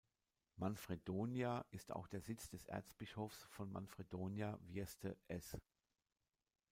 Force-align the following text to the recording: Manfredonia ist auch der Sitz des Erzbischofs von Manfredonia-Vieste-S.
Manfredonia 0.55 1.63
ist 1.69 1.91
auch 1.91 2.07
der 2.07 2.21
Sitz 2.21 2.49
des 2.49 2.65
Erzbischofs 2.65 3.45
von 3.51 3.71
Manfredonia-Vieste-S. 3.71 5.59